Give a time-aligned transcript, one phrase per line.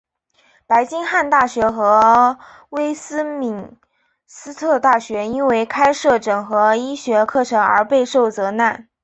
[0.65, 3.77] 白金汉大学和威斯敏
[4.25, 8.87] 斯特大学因为开设整合医学课程而备受责难。